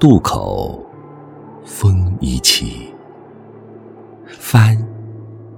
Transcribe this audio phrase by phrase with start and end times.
[0.00, 0.84] 渡口
[1.64, 2.92] 风已起，
[4.26, 4.76] 帆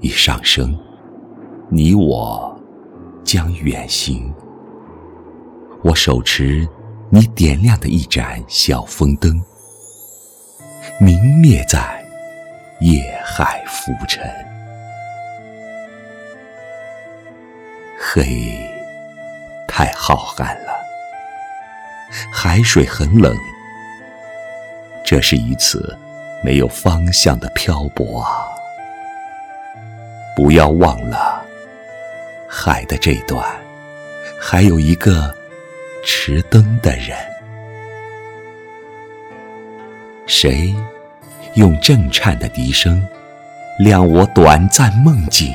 [0.00, 0.78] 已上升，
[1.68, 2.58] 你我
[3.24, 4.32] 将远行。
[5.82, 6.66] 我手持
[7.10, 9.42] 你点亮的一盏小风灯，
[11.00, 12.02] 明灭在
[12.80, 14.22] 夜海浮沉。
[17.98, 18.58] 黑
[19.68, 20.72] 太浩瀚了，
[22.32, 23.36] 海水很冷。
[25.10, 25.98] 这是一次
[26.40, 28.46] 没有方向的漂泊啊！
[30.36, 31.44] 不要忘了，
[32.48, 33.44] 海的这段
[34.40, 35.34] 还有一个
[36.06, 37.18] 持灯的人。
[40.28, 40.72] 谁
[41.54, 43.04] 用震颤的笛声
[43.80, 45.52] 亮我短暂梦境？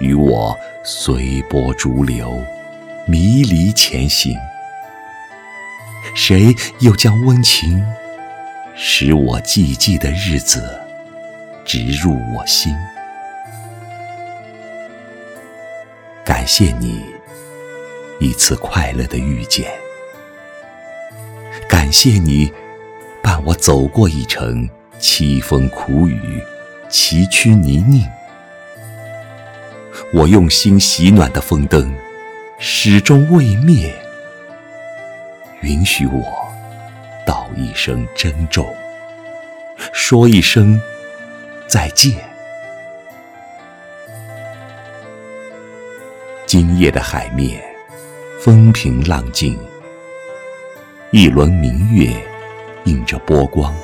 [0.00, 2.42] 与我随波逐流，
[3.06, 4.36] 迷离前行。
[6.16, 7.86] 谁又将温情
[8.80, 10.80] 使我寂寂的日子
[11.64, 12.72] 植入我心？
[16.24, 17.04] 感谢你
[18.20, 19.68] 一次快乐的遇见，
[21.68, 22.52] 感谢你
[23.20, 24.70] 伴我走过一程
[25.00, 26.40] 凄风苦雨、
[26.88, 28.06] 崎岖泥泞。
[30.12, 31.92] 我用心洗暖的风灯，
[32.60, 33.92] 始终未灭。
[35.62, 36.47] 允许我
[37.28, 38.74] 道一声珍重，
[39.92, 40.80] 说一声
[41.66, 42.16] 再见。
[46.46, 47.62] 今夜的海面
[48.40, 49.58] 风平浪静，
[51.10, 52.10] 一轮明月
[52.84, 53.76] 映着波光，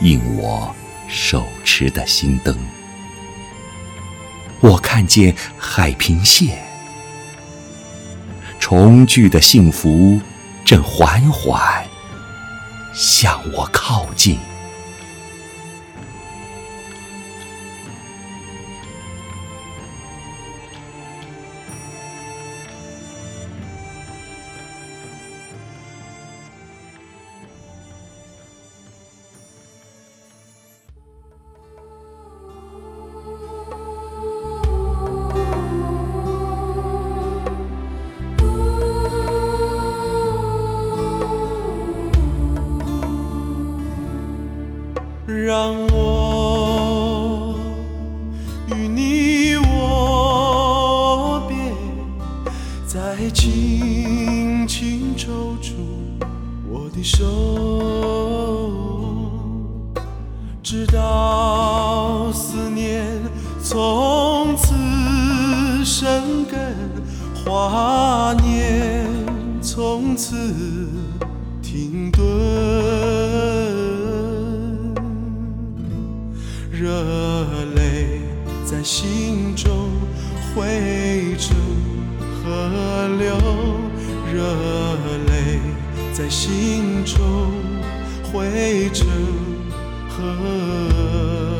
[0.00, 0.72] 映我
[1.08, 2.56] 手持的心灯。
[4.60, 6.56] 我看见海平线，
[8.60, 10.20] 重聚的幸福
[10.64, 11.84] 正缓缓
[12.98, 14.40] 向我靠近。
[45.48, 47.54] 让我
[48.66, 51.56] 与你握别，
[52.86, 55.72] 再轻轻抽出
[56.70, 57.24] 我的手，
[60.62, 63.06] 直到思念
[63.62, 64.74] 从此
[65.82, 66.76] 生根，
[67.42, 69.06] 华念
[69.62, 70.36] 从此
[71.62, 72.47] 停顿。
[84.32, 84.42] 热
[85.26, 85.58] 泪
[86.12, 87.52] 在心中
[88.24, 89.06] 汇成
[90.08, 91.57] 河。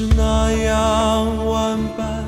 [0.00, 2.24] 是那样万般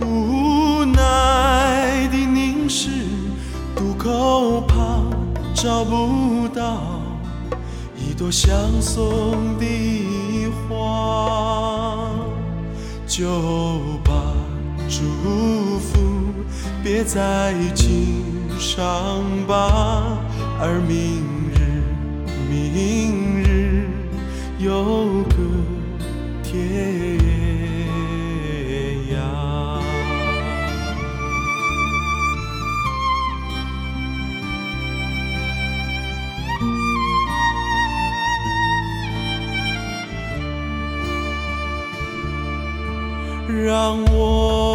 [0.00, 2.90] 无奈的凝视，
[3.76, 5.08] 渡口旁
[5.54, 7.00] 找不到
[7.96, 8.50] 一朵相
[8.82, 9.64] 送的
[10.68, 12.10] 花，
[13.06, 13.28] 就
[14.02, 14.12] 把
[14.88, 16.00] 祝福
[16.82, 18.24] 别在襟
[18.58, 20.18] 上吧，
[20.58, 21.22] 而明
[21.54, 21.84] 日，
[22.50, 23.88] 明日
[24.58, 25.75] 有个。
[26.48, 27.18] 天
[29.10, 29.16] 涯，
[43.48, 44.65] 让我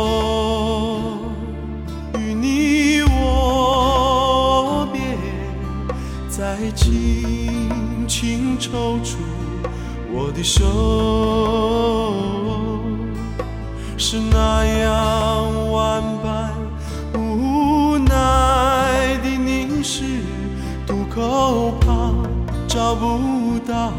[10.13, 10.62] 我的手
[13.98, 16.52] 是那样万般
[17.16, 20.04] 无奈的凝视，
[20.86, 22.25] 渡口旁
[22.68, 23.94] 找不到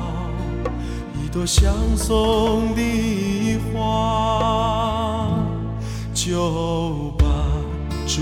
[1.22, 5.30] 一朵相送的花，
[6.12, 7.24] 就把
[8.06, 8.20] 祝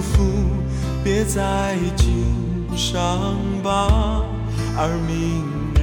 [0.00, 0.22] 福
[1.02, 2.24] 别在襟
[2.76, 3.18] 上
[3.62, 4.22] 吧，
[4.76, 5.77] 而明。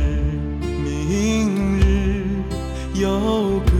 [1.07, 2.24] 今日
[2.96, 3.75] 有。